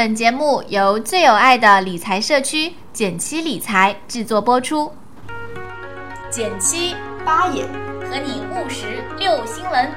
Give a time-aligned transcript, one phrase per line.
[0.00, 4.90] 本节目由最有爱的理财社区简七理财制作播出。
[6.30, 7.66] 减七八爷
[8.08, 9.90] 和你务实六新闻。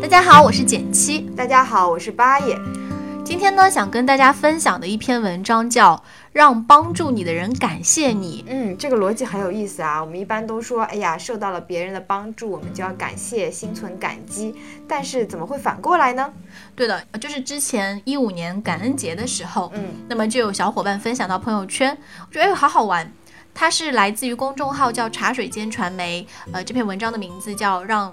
[0.00, 1.22] 大家好，我是减七。
[1.36, 2.56] 大家好，我是八爷。
[3.26, 5.96] 今天呢，想跟大家分享的一篇文章叫
[6.32, 8.40] 《让帮助你的人感谢你》。
[8.48, 10.00] 嗯，这个逻辑很有意思啊。
[10.00, 14.54] 我们一般都说，哎呀，受到了别人的帮助，我们就要感谢，心存感激。
[14.86, 16.32] 但是怎么会反过来呢？
[16.76, 23.12] 对的，就是之前一五年感恩节的时候，嗯，那么就有小伙伴分享到朋友圈，我觉得哎好好玩。
[23.52, 28.12] 它是来自于公众号叫茶水间传媒，呃，这篇文章的名字叫《让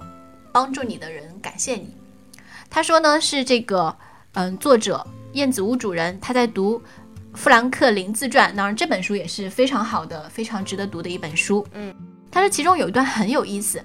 [0.50, 1.94] 帮助你的人感谢你》。
[2.68, 3.96] 他说呢是这个，
[4.34, 6.80] 嗯，作者燕子屋主人他在读
[7.34, 11.66] 富兰克林自传，当然这本书也是非常好的，非常值得读的一本书。
[11.72, 11.94] 嗯，
[12.30, 13.82] 他说其中有一段很有意思。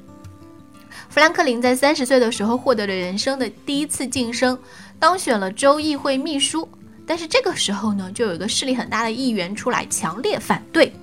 [1.09, 4.57] 富兰克林在三十岁的时候获得了人生的第一次晋升，
[4.99, 6.67] 当选了州议会秘书。
[7.05, 10.93] 但是这个时候呢，就有一个势力很大的议员出来强烈反对。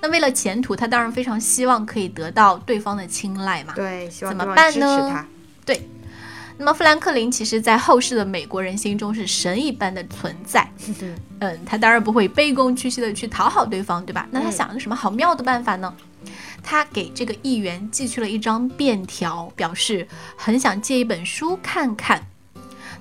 [0.00, 3.72] 那为了前途，他当然非常希望可以得到对方的青睐嘛。
[3.74, 5.26] 对，希望怎么办呢他。
[5.64, 5.88] 对。
[6.56, 10.68] 那么富兰克林其实在后世的美国人心中是神一般的存在。
[11.40, 14.26] 嗯，他当然不会卑躬屈膝的去讨好对方，对吧？
[14.30, 15.94] 那他嗯想了个什么好妙的办法呢？
[16.62, 22.24] 他给这个议员寄去了一张便条，表示很想借一本书看看。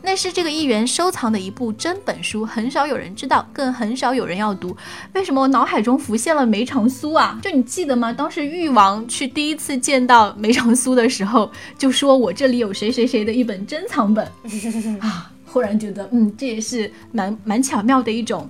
[0.06, 4.76] 那是这个议员收藏的一部真本书，很少有人知道，更很少有人要读。
[5.14, 7.40] 为什么我脑海中浮现了梅长苏啊？
[7.42, 8.12] 就你记得吗？
[8.12, 14.28] 当时誉王去第一次见到梅长苏的时候，就说我这里有谁谁谁的一本珍藏本
[15.00, 15.32] 啊。
[15.46, 18.50] 忽然觉得，嗯，这也是蛮蛮巧妙的一种，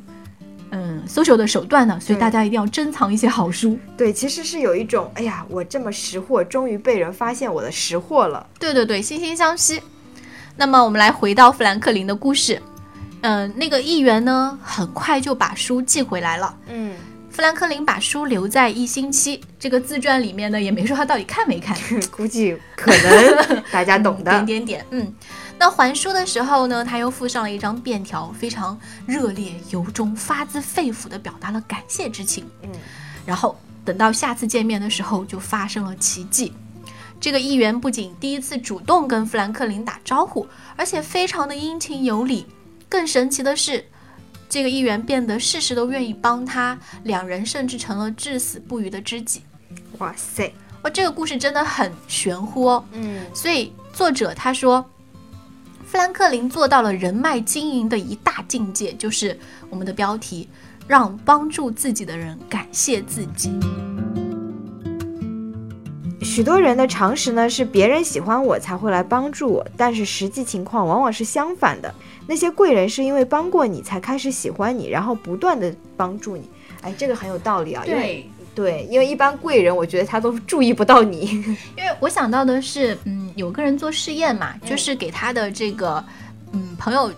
[0.71, 1.99] 嗯，social 的手段呢。
[1.99, 3.77] 所以大家一定要珍藏一些好书。
[3.95, 8.47] 对，其实是有一种，哎呀，我这么识货，终于被人发现我的识货了。
[8.58, 9.80] 对对对，惺惺相惜。
[10.55, 12.61] 那么我们来回到富兰克林的故事。
[13.21, 16.55] 嗯，那个议员呢，很快就把书寄回来了。
[16.67, 16.95] 嗯，
[17.30, 19.42] 富兰克林把书留在一星期。
[19.58, 21.77] 这个自传里面呢，也没说他到底看没看。
[22.11, 24.31] 估计可能大家懂的。
[24.43, 25.13] 点点点，嗯。
[25.58, 32.45] 那还书的时候呢，他又附上了一张便条，非常热烈、由衷、发自肺腑地表达了感谢之情。
[32.63, 32.69] 嗯，
[33.25, 36.52] 然后等到下次见面的时候，就发生了奇迹。
[37.23, 40.45] 这个议员不仅第一次主动跟富兰克林打招呼，
[40.76, 42.45] 而且非常的殷勤有礼。
[42.89, 43.86] 更神奇的是，
[44.50, 49.42] 这个议员变得事事都愿意帮他，两人甚至成了至死不渝的知己。
[50.00, 52.84] 哇塞，哇，这个故事真的很玄乎哦。
[52.92, 54.86] 嗯，所以作者他说，
[55.86, 60.50] 富兰克林做到了人脉经营的一大境界，就是我们的标题：
[60.88, 63.58] 让帮助自己的人感谢自己。
[66.33, 71.94] 许多人的常识呢是别人喜欢我才会来帮助我，但是实际情况往往是相反的。
[72.26, 76.49] 那些贵人是因为帮过你才开始喜欢你，然后不断的帮助你。
[76.82, 77.83] 哎，这个很有道理啊。
[77.86, 81.26] 因为对，因为一般贵人，我觉得他都注意不到你。
[81.77, 86.04] 因为我想到的是，嗯，有个人做试验嘛，就是给他的这个
[86.52, 87.11] 嗯朋友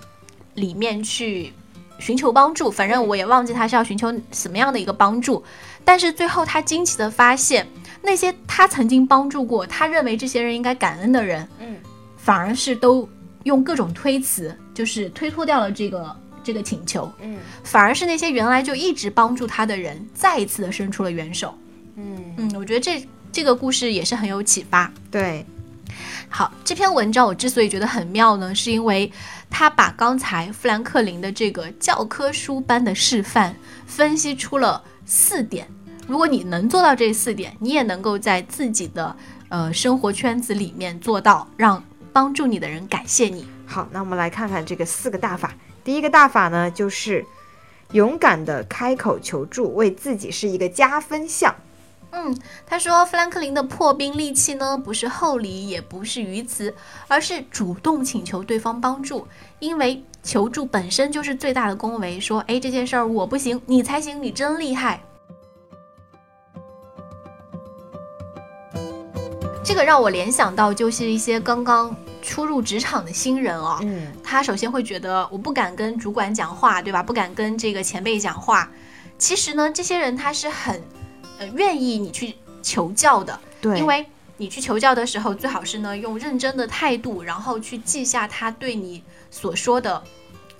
[0.55, 1.53] 里面去
[1.99, 5.41] 寻求帮助，反正我也忘记他是要寻求什么样的一个帮助，
[5.85, 7.65] 但是最后他惊奇的发现，
[8.05, 11.75] 那些他曾经帮助过，他认为这些人应该感恩的人，嗯，
[12.15, 13.09] 反而是都
[13.43, 21.57] 用各种推辞，就是推脱掉了这个这个请求，嗯反而是那些原来就一直帮助他的人，再一次的伸出了援手。
[21.95, 24.91] 嗯，嗯，我觉得这这个故事也是很有启发。
[25.09, 25.45] 对，
[26.29, 29.11] 好，这篇文章我之所以觉得很妙呢，是因为
[29.49, 33.55] 他把刚才富兰克林的这个教科书般的示范
[33.85, 35.67] 分析出了四点。
[36.07, 39.15] 如果你能做到这四点，你也能够在自己的
[39.49, 41.83] 呃生活圈子里面做到让
[42.13, 43.47] 帮助你的人感谢你。
[43.65, 45.53] 好，那我们来看看这个四个大法。
[45.83, 47.25] 第一个大法呢，就是
[47.91, 51.55] 勇敢的开口求助，为自己是一个加分项。
[52.11, 56.73] 嗯，他说富兰克林的破冰利器呢，不是厚礼，也不是愚词，
[57.07, 59.27] 而是主动请求对方帮助，
[59.59, 62.19] 因为求助本身就是最大的恭维。
[62.19, 65.01] 说，哎，这件事儿我不行，你才行，你真厉害。
[69.75, 77.03] 这个让我联想到，就是一些刚刚初入职场的新人哦，嗯他首先会觉得我不敢跟主管讲话，对吧？
[77.03, 78.71] 不敢跟这个前辈讲话。
[79.17, 80.81] 其实呢，这些人他是很
[81.39, 84.05] 呃愿意你去求教的，对，因为
[84.37, 90.01] 你去求教的时候，最好是呢用认真的态度，然后去记下他对你所说的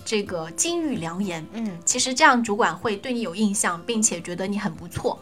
[0.03, 1.47] 这个金玉良言。
[1.53, 5.17] 嗯，其实这样主管会对你有印象，并且觉得你很不错。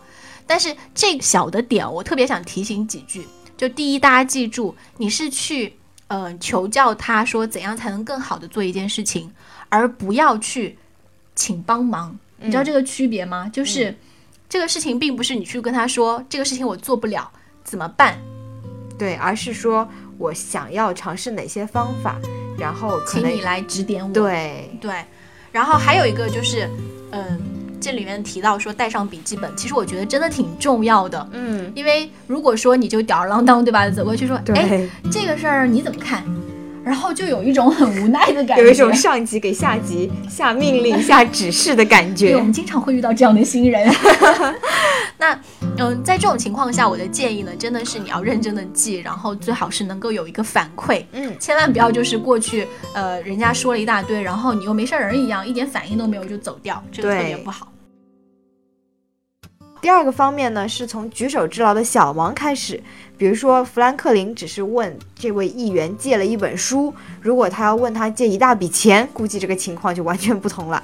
[0.47, 3.27] 但是这小的点，我特别想提醒几句。
[3.55, 5.73] 就第一，大家记住，你是去
[6.07, 9.31] 呃求教他说怎样才能更好的做一件事情，
[9.69, 10.77] 而不要去
[11.35, 12.17] 请帮忙。
[12.39, 13.49] 你知道这个区别吗？
[13.53, 13.95] 就是
[14.49, 17.31] 这个事情并不是你去跟他说这个事情我做不了
[17.63, 18.19] 怎么办，
[18.99, 22.19] 对，而是说我想要尝试哪些方法，
[22.57, 24.13] 然后请你来指点我。
[24.13, 25.05] 对，对，
[25.51, 26.69] 然后还有一个就是，
[27.11, 27.39] 嗯，
[27.83, 31.27] 这里面提到说带上笔记本，其实我觉得真的挺重要的。
[31.33, 33.89] 嗯，因为如果说你就吊儿郎当，对吧？
[33.89, 36.23] 走过去说，哎，这个事儿你怎么看？
[36.85, 42.43] 然后就有一种很无奈的感觉，有一种上级给下级下命令、下指示的感觉对，我。
[42.43, 43.89] 们经常会遇到这样的新人。
[45.17, 45.33] 那，
[45.77, 57.69] 嗯，在这种情况下，我的建议呢，真的是你要认真的记，然后最好是能够有一个反馈，嗯，千万不要就是过去，呃，人家说了一大堆，然后你又没事人一样，一点反应都没有就走掉，这个特别不好。
[59.83, 62.81] 第二个方面呢，是从举手之劳的小忙开始，
[63.17, 70.81] 比如说富兰克林只是问这位议员借了一本书，如果他要问他借一大笔钱，估计这个情况就完全不同了。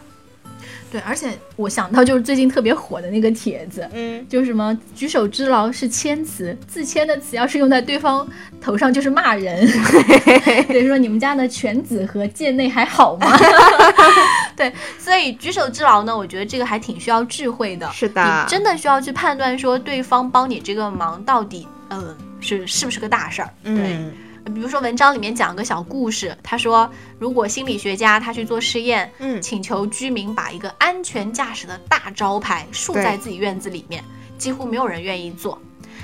[0.92, 8.28] 对，而且我想到就是最近特别火的那个帖子，嗯，就是什么举手之劳是谦词，自谦的词要是用在对方
[8.60, 9.66] 头上就是骂人。
[10.68, 13.28] 对，说你们家的犬子和贱内还好吗？
[14.60, 17.90] 对，所以举手之劳呢，我觉得这个还挺需要智慧的。
[17.94, 23.50] 是的你真的需要去判断说对方帮你这个忙到底，嗯、是是不是个大事儿。
[23.64, 24.14] 对，嗯，
[24.54, 34.04] 比如说文章里面讲个小故事，他说如果心理学家他去做试验，嗯请求居民把一个安全驾驶的大招牌竖在自己院子里面，
[34.38, 35.58] 几乎没有人愿意做。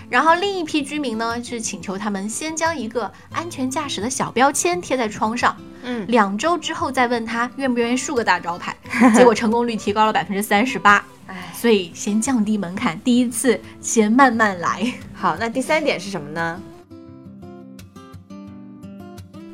[0.10, 8.76] 然后另一批居民呢是请求他们先将一个安全驾驶的小标签贴在窗上，嗯，两周之后再问他愿不愿意竖个大招牌，
[9.16, 11.04] 结果成功率提高了百分之三十八。
[11.28, 14.94] 哎，所以先降低门槛，第一次先慢慢来。
[15.14, 16.62] 好，那第三点是什么呢？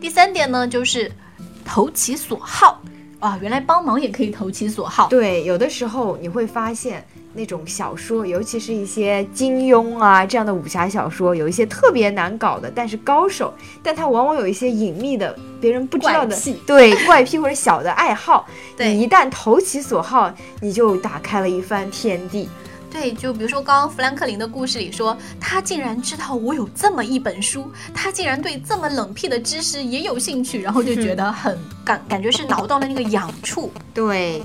[0.02, 1.10] 第三点呢，就是
[1.64, 2.82] 投其所好
[3.20, 5.08] 啊，原来帮忙也可以投其所好。
[5.08, 18.46] 对，有的时候你会发现那种小说，尤其是一些金庸啊这样的武侠小说，有一些特别难搞的，但是高手，但他往往有一些隐秘的、别人不知道的怪对怪癖或者小的爱好。
[18.76, 22.50] 对你一旦投其所好，你就打开了一番天地。
[22.92, 33.72] 对，就比如说刚刚富兰克林的故事里说，他竟然知道我有这么一本书，他竟然对这么冷僻的知识也有兴趣，然后就觉得很感感觉是挠到了那个痒处。
[33.94, 34.44] 对。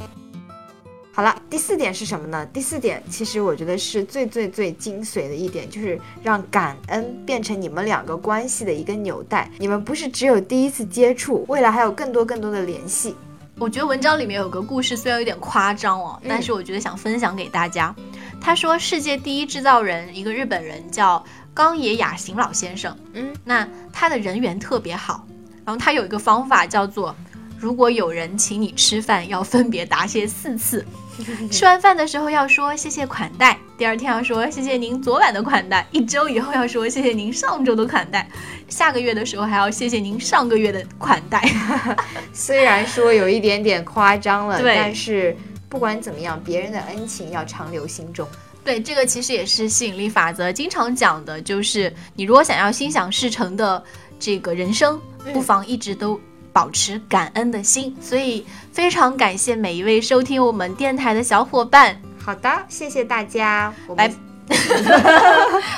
[1.16, 2.44] 好了，第四点是什么呢？
[2.52, 9.50] 第四点其实我觉得是最最最精髓的一点，就是让感恩变成你们两个关系的一个纽带。
[9.58, 13.16] 你们不是只有第一次接触，未来还有更多更多的联系。
[13.58, 17.96] 我觉得文章里面有个故事，虽然有点夸张哦，但是我觉得想分享给大家。
[18.38, 21.24] 他说，世界第一制造人，一个日本人叫
[21.54, 22.94] 冈野雅行老先生。
[23.14, 25.26] 嗯，那他的人缘特别好，
[25.64, 27.16] 然后他有一个方法叫做，
[27.58, 30.84] 如果有人请你吃饭，要分别答谢四次。
[31.50, 38.28] 吃完饭的时候要说谢谢款待，第二天要说谢谢您昨晚的款待，一周以后要说谢谢您上周的款待，
[38.68, 41.42] 下个月的时候还要谢谢您上个月的款待。
[42.34, 45.34] 虽然说有一点点夸张了，但是
[45.70, 48.28] 不管怎么样，别人的恩情要长留心中。
[48.62, 53.82] 对，这个其实也是吸引力法则经常讲的，就是你如果想要心想事成的
[54.18, 55.00] 这个人生，
[55.32, 56.20] 不妨一直都
[56.56, 57.94] 保持感恩的心。
[58.00, 64.16] 所以非常感谢每一位收听我们电台的小伙伴，好的，谢谢大家，我拜们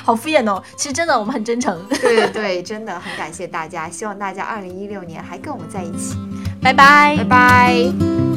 [0.04, 6.14] 好敷衍哦，其实真的我们很真诚，对对对，真的很感谢大家，希望大家二零一六年还跟我们在一起，
[6.62, 8.27] 拜拜拜拜。